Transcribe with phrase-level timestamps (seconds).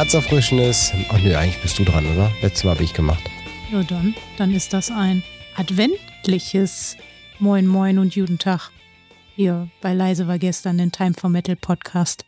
[0.00, 0.94] herzerfrischendes.
[1.10, 2.32] Ach nö, eigentlich bist du dran, oder?
[2.40, 3.22] Letztes Mal habe ich gemacht.
[3.70, 5.22] Ja, dann, dann ist das ein
[5.56, 6.96] adventliches
[7.38, 8.70] Moin Moin und Guten Tag.
[9.36, 12.24] Hier bei Leise war gestern den Time for Metal Podcast.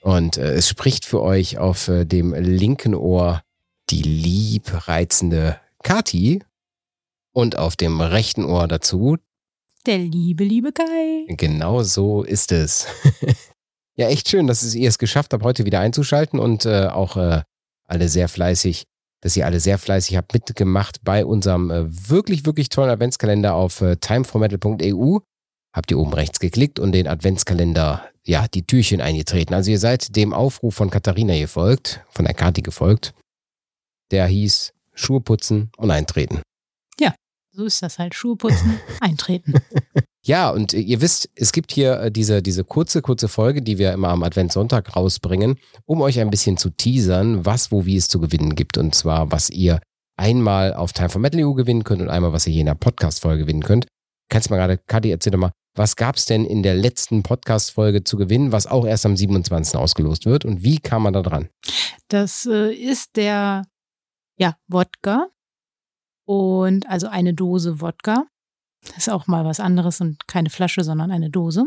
[0.00, 3.44] Und äh, es spricht für euch auf äh, dem linken Ohr
[3.90, 6.42] die liebreizende Kati
[7.30, 9.16] und auf dem rechten Ohr dazu
[9.86, 11.26] Der liebe, liebe Kai.
[11.36, 12.88] Genau so ist es.
[14.00, 17.42] ja, echt schön, dass ihr es geschafft habt, heute wieder einzuschalten und äh, auch äh,
[17.86, 18.84] alle sehr fleißig,
[19.20, 23.82] dass ihr alle sehr fleißig habt mitgemacht bei unserem äh, wirklich, wirklich tollen Adventskalender auf
[23.82, 25.18] äh, timeformetal.eu.
[25.72, 29.52] Habt ihr oben rechts geklickt und den Adventskalender, ja, die Türchen eingetreten.
[29.52, 33.12] Also ihr seid dem Aufruf von Katharina gefolgt, von der Kati gefolgt.
[34.10, 36.40] Der hieß Schuhe putzen und eintreten.
[37.52, 38.14] So ist das halt.
[38.14, 39.54] Schuhe putzen, eintreten.
[40.22, 43.92] Ja, und ihr wisst, es gibt hier äh, diese, diese kurze, kurze Folge, die wir
[43.92, 48.20] immer am Adventssonntag rausbringen, um euch ein bisschen zu teasern, was, wo, wie es zu
[48.20, 48.76] gewinnen gibt.
[48.76, 49.80] Und zwar, was ihr
[50.18, 52.74] einmal auf Time for Metal EU gewinnen könnt und einmal, was ihr hier in der
[52.74, 53.86] Podcast-Folge gewinnen könnt.
[54.28, 57.22] Kannst du mal gerade, Kadi, erzähl doch mal, was gab es denn in der letzten
[57.22, 59.76] Podcast-Folge zu gewinnen, was auch erst am 27.
[59.76, 61.48] ausgelost wird und wie kam man da dran?
[62.08, 63.64] Das äh, ist der,
[64.36, 65.28] ja, Wodka.
[66.26, 68.26] Und also eine Dose Wodka.
[68.86, 71.64] Das ist auch mal was anderes und keine Flasche, sondern eine Dose.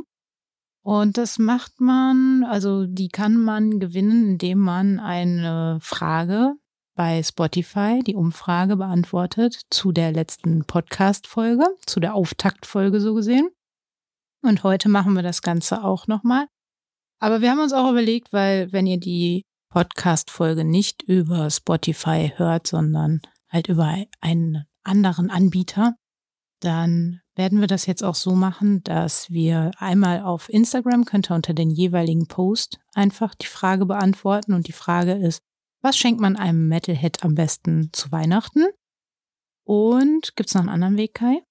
[0.83, 6.55] Und das macht man, also die kann man gewinnen, indem man eine Frage
[6.95, 13.49] bei Spotify, die Umfrage beantwortet zu der letzten Podcast-Folge, zu der Auftaktfolge so gesehen.
[14.41, 16.47] Und heute machen wir das Ganze auch nochmal.
[17.19, 22.67] Aber wir haben uns auch überlegt, weil wenn ihr die Podcast-Folge nicht über Spotify hört,
[22.67, 25.95] sondern halt über einen anderen Anbieter,
[26.63, 31.35] dann werden wir das jetzt auch so machen, dass wir einmal auf Instagram könnt ihr
[31.35, 35.41] unter den jeweiligen Post einfach die Frage beantworten und die Frage ist,
[35.81, 38.65] was schenkt man einem Metalhead am besten zu Weihnachten?
[39.65, 41.41] Und gibt's noch einen anderen Weg, Kai?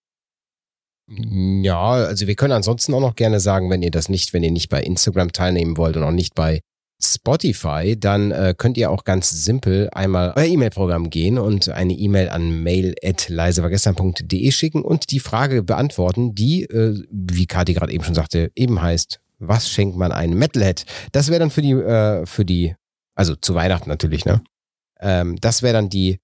[1.08, 4.50] Ja, also wir können ansonsten auch noch gerne sagen, wenn ihr das nicht, wenn ihr
[4.50, 6.60] nicht bei Instagram teilnehmen wollt und auch nicht bei
[7.02, 12.28] Spotify, dann äh, könnt ihr auch ganz simpel einmal euer E-Mail-Programm gehen und eine E-Mail
[12.28, 18.52] an mail.leisewargestern.de schicken und die Frage beantworten, die, äh, wie Kati gerade eben schon sagte,
[18.54, 20.86] eben heißt, was schenkt man einem Metalhead?
[21.10, 22.76] Das wäre dann für die, äh, für die,
[23.14, 24.40] also zu Weihnachten natürlich, ne?
[25.00, 26.20] Ähm, das wäre dann die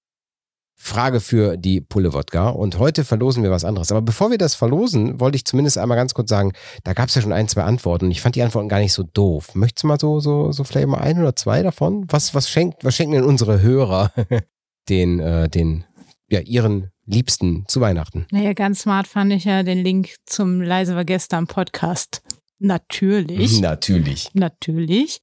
[0.81, 2.49] Frage für die Pulle Wodka.
[2.49, 3.91] Und heute verlosen wir was anderes.
[3.91, 6.53] Aber bevor wir das verlosen, wollte ich zumindest einmal ganz kurz sagen,
[6.85, 8.09] da gab es ja schon ein, zwei Antworten.
[8.09, 9.55] Ich fand die Antworten gar nicht so doof.
[9.55, 12.05] Möchtest du mal so, so, so vielleicht mal ein oder zwei davon?
[12.07, 14.13] Was, was schenkt, was schenken denn unsere Hörer
[14.89, 15.83] den, äh, den,
[16.29, 18.25] ja, ihren Liebsten zu Weihnachten?
[18.31, 22.21] Naja, ganz smart fand ich ja den Link zum Leise war gestern Podcast.
[22.57, 23.59] Natürlich.
[23.59, 24.29] Natürlich.
[24.33, 25.21] Natürlich.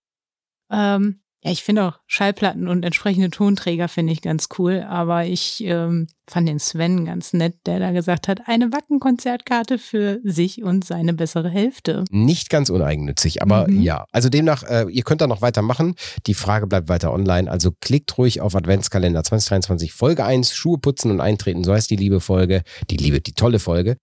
[0.70, 5.62] Ähm, ja, ich finde auch Schallplatten und entsprechende Tonträger finde ich ganz cool, aber ich
[5.64, 10.84] ähm, fand den Sven ganz nett, der da gesagt hat, eine Wacken-Konzertkarte für sich und
[10.84, 12.04] seine bessere Hälfte.
[12.10, 13.80] Nicht ganz uneigennützig, aber Mhm.
[13.82, 14.06] ja.
[14.12, 15.94] Also demnach, äh, ihr könnt da noch weitermachen.
[16.26, 17.48] Die Frage bleibt weiter online.
[17.50, 21.62] Also klickt ruhig auf Adventskalender 2023 Folge 1, Schuhe putzen und eintreten.
[21.62, 22.62] So heißt die liebe Folge.
[22.90, 23.96] Die liebe, die tolle Folge.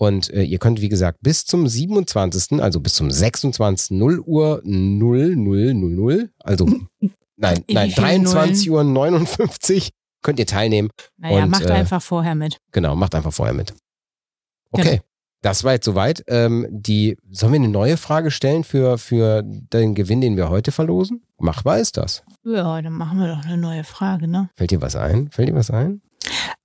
[0.00, 3.90] Und äh, ihr könnt, wie gesagt, bis zum 27., also bis zum 26.
[3.98, 6.64] 0 Uhr 0 0 0 0, also
[7.36, 9.90] nein, nein, viele 23 Uhr 59
[10.22, 10.88] könnt ihr teilnehmen.
[11.18, 12.56] Naja, Und, macht äh, einfach vorher mit.
[12.72, 13.74] Genau, macht einfach vorher mit.
[14.70, 14.90] Okay.
[14.90, 15.02] Genau.
[15.42, 16.24] Das war jetzt soweit.
[16.28, 20.72] Ähm, die, sollen wir eine neue Frage stellen für, für den Gewinn, den wir heute
[20.72, 21.24] verlosen?
[21.38, 22.22] Machbar ist das.
[22.42, 24.48] Ja, dann machen wir doch eine neue Frage, ne?
[24.56, 25.30] Fällt dir was ein?
[25.30, 26.00] Fällt dir was ein?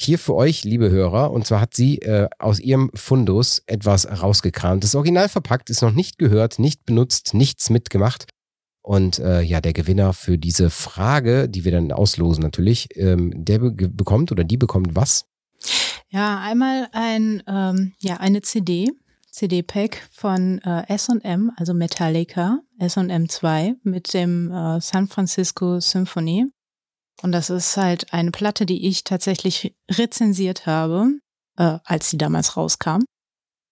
[0.00, 4.82] Hier für euch, liebe Hörer, und zwar hat sie äh, aus ihrem Fundus etwas rausgekramt.
[4.82, 8.26] Das original verpackt, ist noch nicht gehört, nicht benutzt, nichts mitgemacht.
[8.82, 13.60] Und äh, ja, der Gewinner für diese Frage, die wir dann auslosen natürlich, ähm, der
[13.60, 15.24] be bekommt oder die bekommt was?
[16.08, 18.90] Ja, einmal ein, ähm, ja, eine CD,
[19.32, 26.46] CD-Pack von äh, S&M, also Metallica, S&M 2 mit dem äh, San Francisco Symphony.
[27.22, 31.18] Und das ist halt eine Platte, die ich tatsächlich rezensiert habe,
[31.56, 33.00] äh, als sie damals rauskam.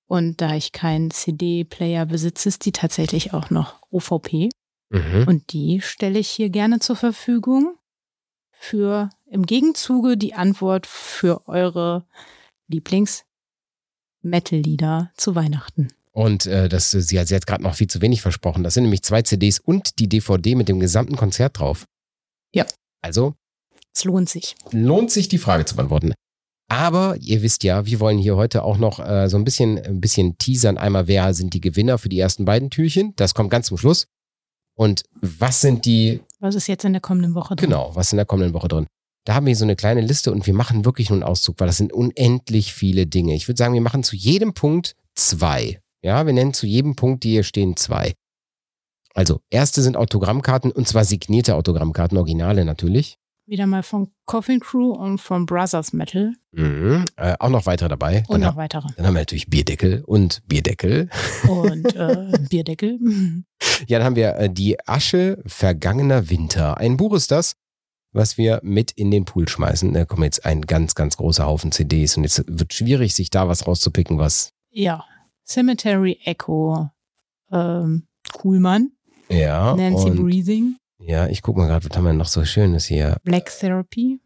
[0.07, 4.49] Und da ich keinen CD-Player besitze, ist die tatsächlich auch noch OVP.
[4.89, 5.25] Mhm.
[5.29, 7.77] Und die stelle ich hier gerne zur Verfügung
[8.51, 12.07] für im Gegenzuge die Antwort für eure
[14.23, 15.89] Lieblings-Metal-Lieder zu Weihnachten.
[16.13, 18.65] Und äh, das, sie hat, sie hat gerade noch viel zu wenig versprochen.
[18.65, 21.87] Das sind nämlich zwei CDs und die DVD mit dem gesamten Konzert drauf.
[22.53, 22.67] Ja.
[23.01, 23.35] Also
[23.95, 24.57] Es lohnt sich.
[24.73, 26.13] lohnt sich, die Frage zu beantworten.
[26.69, 30.01] Aber ihr wisst ja, wir wollen hier heute auch noch äh, so ein bisschen, ein
[30.01, 30.79] bisschen teasern.
[30.79, 33.13] Einmal, wer sind die Gewinner für die ersten beiden Türchen?
[33.17, 34.07] Das kommt ganz zum Schluss.
[34.77, 37.69] Und was sind die, Was ist jetzt in der kommenden Woche drin?
[37.71, 38.87] genau, was ist in der kommenden Woche drin?
[39.25, 41.67] Da haben wir so eine kleine Liste und wir machen wirklich nur einen Auszug, weil
[41.67, 43.35] das sind unendlich viele Dinge.
[43.35, 45.81] Ich würde sagen, wir machen zu jedem Punkt zwei.
[46.03, 48.15] Ja, wir nennen zu jedem Punkt, die hier stehen, zwei.
[49.15, 53.19] Also, erste sind Autogrammkarten und zwar signierte Autogrammkarten, Originale natürlich.
[53.47, 57.05] Wieder mal von Coffin Crew und von Brothers Metal Mhm.
[57.17, 58.25] Äh, auch noch weitere dabei.
[58.29, 58.89] und Dann noch weitere.
[58.97, 61.09] Dann haben wir natürlich Bierdeckel und Bierdeckel.
[61.49, 62.99] Und äh, Bierdeckel.
[63.87, 66.79] Ja, dann haben wir äh, die Asche vergangener Winter.
[66.79, 67.55] Ein Buch ist das,
[68.13, 69.93] was wir mit in den Pool schmeißen.
[69.93, 73.49] Da kommen jetzt ein ganz, ganz großer Haufen CDs und jetzt wird schwierig, sich da
[73.49, 74.53] was rauszupicken, was.
[74.71, 75.05] Ja.
[75.47, 76.91] Cemetery Echo.
[77.51, 78.93] Ähm, Kuhlmann.
[79.29, 79.75] Ja.
[79.75, 80.77] Nancy Breathing.
[80.99, 83.17] Ja, ich guck mal gerade, was haben wir noch so Schönes hier?
[83.25, 84.21] Black Therapy.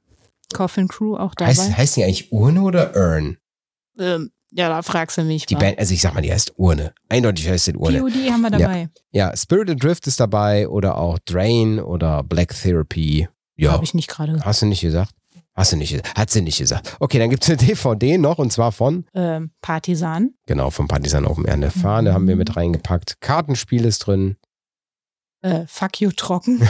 [0.52, 1.50] Coffin Crew auch dabei.
[1.50, 3.38] Heißt, heißt die eigentlich Urne oder Urn?
[3.98, 5.46] ähm, ja, da fragst du mich.
[5.46, 5.60] Die wa?
[5.60, 6.94] Band, also ich sag mal, die heißt Urne.
[7.08, 7.98] Eindeutig heißt die Urne.
[8.00, 8.88] POD haben wir dabei.
[9.10, 13.28] Ja, Spirit Adrift ist dabei oder auch Drain oder Black Therapy.
[13.56, 13.72] Ja.
[13.72, 14.40] Habe ich nicht gerade.
[14.44, 15.12] Hast du nicht gesagt?
[15.56, 16.16] Hast du nicht gesagt?
[16.18, 16.96] Hat sie nicht gesagt.
[16.98, 20.30] Okay, dann gibt es eine DVD noch und zwar von, Ähm, Partisan.
[20.46, 21.54] genau, vom Partisan Open Air.
[21.54, 22.14] Eine Fahne Mhm.
[22.14, 23.20] haben wir mit reingepackt.
[23.20, 24.36] Kartenspiel ist drin.
[25.42, 26.60] Äh, Fuck you trocken.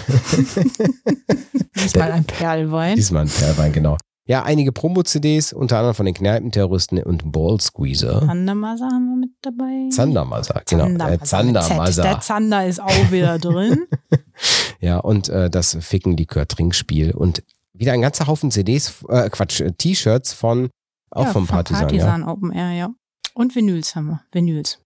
[1.77, 2.97] Diesmal ein Perlwein.
[2.97, 3.97] Diesmal ein Perlwein, genau.
[4.27, 8.21] Ja, einige Promo-CDs, unter anderem von den Kneipenterroristen und Ball Squeezer.
[8.27, 9.91] Zandermasa haben wir mit dabei.
[9.91, 10.87] Zandermasa, genau.
[10.87, 11.19] Äh.
[11.21, 12.03] Zandermasa.
[12.03, 13.87] Der Zander ist auch wieder drin.
[14.85, 17.13] Ja, und äh, das Ficken-Likör-Trinkspiel.
[17.15, 17.43] Und
[17.73, 20.69] wieder ein ganzer Haufen CDs, äh, Quatsch, äh, T-Shirts von,
[21.11, 21.89] auch ja, vom Partisan, ja.
[21.89, 22.91] Partisan Open Air, ja.
[23.33, 24.23] Und Vinyls haben wir.
[24.31, 24.79] Vinyls.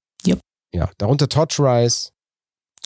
[0.73, 2.11] Ja, darunter Torch Rise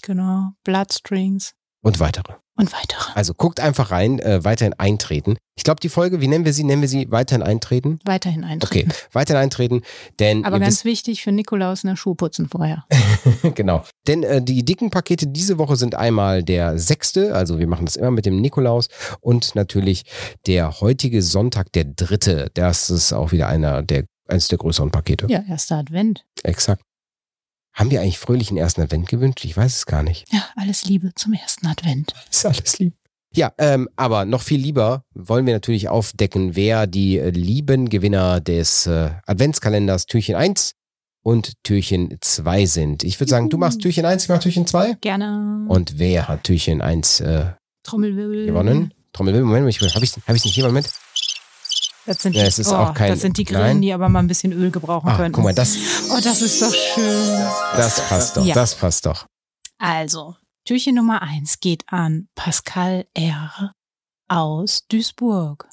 [0.03, 0.53] Genau.
[0.65, 2.35] Bloodstrings und weitere.
[2.57, 3.13] und weitere.
[3.15, 5.37] Also guckt einfach rein, äh, weiterhin eintreten.
[5.57, 6.65] Ich glaube, die Folge, wie nennen wir sie?
[6.65, 7.99] Nennen wir sie weiterhin eintreten?
[8.05, 8.93] Weiterhin Okay, eintreten.
[9.13, 9.83] weiterhin eintreten,
[10.21, 12.85] denn Aber ganz wichtig für Nikolaus eine Schuhe putzen vorher.
[13.25, 13.85] wisst, genau.
[14.07, 17.97] Denn äh, die dicken Pakete diese Woche sind einmal der sechste, also wir machen das
[17.97, 18.89] immer mit dem Nikolaus
[19.21, 20.05] und natürlich
[20.47, 22.51] der heutige Sonntag, der dritte.
[22.55, 25.27] Das ist auch wieder einer der eines der größeren Pakete.
[25.29, 26.25] Ja, erster Advent.
[26.45, 26.83] Exakt.
[27.75, 29.45] Haben wir eigentlich fröhlichen ersten Advent gewünscht?
[29.45, 30.31] Ich weiß es gar nicht.
[30.33, 32.13] Ja, alles Liebe zum ersten Advent.
[32.31, 32.95] Ist alles lieb.
[33.35, 38.41] Ja, ähm, aber noch viel lieber wollen wir natürlich aufdecken, wer die äh, lieben Gewinner
[38.41, 40.73] des äh, Adventskalenders Türchen 1
[41.23, 43.05] und Türchen 2 sind.
[43.05, 44.99] Ich würde sagen, du machst Türchen 1, ich mach Türchen 2.
[45.01, 45.65] Gerne.
[45.69, 47.47] Und wer hat Türchen 1 äh,
[47.85, 48.47] Trommelwirbel.
[48.47, 48.93] gewonnen?
[49.15, 50.67] Trommelwirbel, Moment, ich, habe ich es nicht hier?
[50.67, 50.91] Moment.
[52.07, 53.83] Das sind, Ja, die, es ist oh, auch kein- das sind die Grillen, Nein.
[53.83, 55.33] die aber mal ein bisschen Öl gebrauchen Ah, können.
[55.33, 55.77] guck mal, das,
[56.11, 57.39] Oh, das ist doch schön.
[57.77, 58.55] das passt doch, Ja.
[58.55, 59.27] das passt doch.
[59.79, 63.73] Also, Türchen Nummer 1 geht an Pascal R.
[64.29, 65.67] aus Duisburg.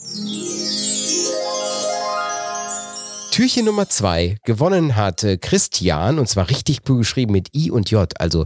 [3.32, 7.90] Türchen Nummer 2 gewonnen hat äh, Christian und zwar richtig cool geschrieben mit I und
[7.90, 8.46] J, also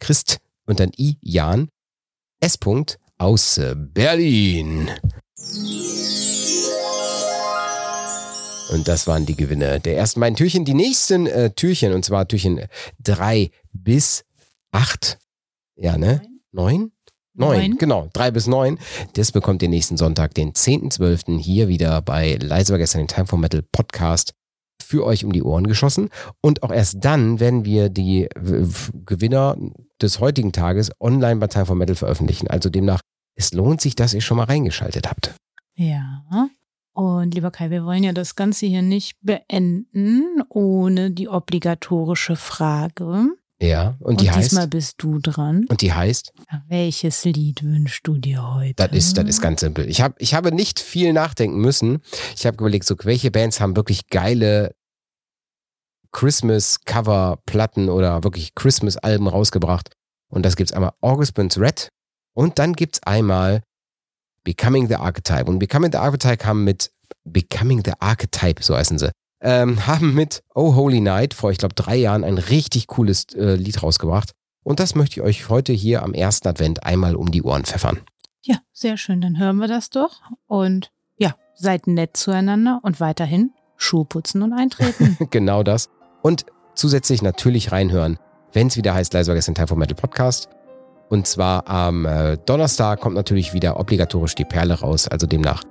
[0.00, 1.68] Christ und dann I, Jan,
[2.40, 2.56] S.
[2.60, 4.90] -Punkt aus äh, Berlin.
[8.78, 10.64] Und das waren die Gewinne der ersten beiden Türchen.
[10.64, 12.60] Die nächsten äh, Türchen, und zwar Türchen
[13.02, 14.24] 3 bis
[14.70, 15.18] 8.
[15.74, 16.22] Ja, ne?
[16.52, 16.92] 9?
[17.34, 17.78] 9, Neun.
[17.78, 18.08] genau.
[18.12, 18.78] 3 bis 9.
[19.14, 21.40] Das bekommt ihr nächsten Sonntag, den 10.12.
[21.40, 24.34] hier wieder bei Leise war gestern den Time for Metal Podcast
[24.80, 26.10] für euch um die Ohren geschossen.
[26.40, 28.28] Und auch erst dann werden wir die
[29.06, 29.56] Gewinner
[30.00, 32.46] des heutigen Tages online bei Time for Metal veröffentlichen.
[32.46, 33.00] Also demnach,
[33.34, 35.34] es lohnt sich, dass ihr schon mal reingeschaltet habt.
[35.74, 36.48] Ja.
[36.98, 43.28] Und lieber Kai, wir wollen ja das Ganze hier nicht beenden ohne die obligatorische Frage.
[43.60, 44.50] Ja, und, Und, die heißt.
[44.50, 45.64] diesmal bist du dran.
[45.68, 46.32] Und die heißt,
[46.66, 48.74] Welches Lied wünschst du dir heute?
[48.74, 49.88] das ist, das ist ganz simpel.
[49.88, 52.00] Ich, hab, ich habe nicht viel nachdenken müssen.
[52.34, 54.74] Ich habe überlegt, so, welche Bands haben wirklich geile
[56.10, 59.92] Christmas-Cover-Platten oder wirklich Christmas-Alben rausgebracht.
[60.30, 61.90] Und das gibt's einmal August Burns Red
[62.34, 63.62] und dann gibt's einmal
[64.48, 65.44] Becoming the Archetype.
[65.44, 66.90] Und Becoming the Archetype haben mit
[67.24, 69.10] Becoming the Archetype, so heißen sie,
[69.42, 73.56] ähm, haben mit Oh Holy Night vor, ich glaube, drei Jahren ein richtig cooles äh,
[73.56, 74.32] Lied rausgebracht.
[74.64, 78.00] Und das möchte ich euch heute hier am ersten Advent einmal um die Ohren pfeffern.
[78.40, 79.20] Ja, sehr schön.
[79.20, 80.22] Dann hören wir das doch.
[80.46, 85.18] Und ja, seid nett zueinander und weiterhin Schuhe putzen und eintreten.
[85.30, 85.90] genau das.
[86.22, 88.18] Und zusätzlich natürlich reinhören,
[88.54, 90.48] wenn es wieder heißt, Leise gestern Teil vom Metal Podcast.
[91.08, 95.08] Und zwar am äh, Donnerstag kommt natürlich wieder obligatorisch die Perle raus.
[95.08, 95.62] Also demnach,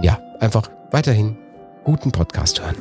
[0.00, 1.36] ja, einfach weiterhin
[1.84, 2.76] guten Podcast hören.